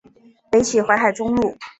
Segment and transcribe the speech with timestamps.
[0.49, 1.55] 北起淮海中路。